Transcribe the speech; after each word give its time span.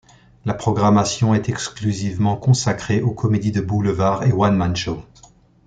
La 0.45 0.55
programmation 0.55 1.35
est 1.35 1.47
exclusivement 1.47 2.35
consacrée 2.35 3.03
aux 3.03 3.11
comédies 3.13 3.51
de 3.51 3.61
boulevard 3.61 4.23
et 4.23 4.31
one-man-shows. 4.33 5.03